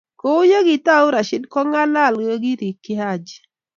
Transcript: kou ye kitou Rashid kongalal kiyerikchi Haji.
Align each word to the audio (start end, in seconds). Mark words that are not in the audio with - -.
kou 0.21 0.41
ye 0.51 0.59
kitou 0.67 1.05
Rashid 1.15 1.43
kongalal 1.53 2.13
kiyerikchi 2.25 2.93
Haji. 3.01 3.37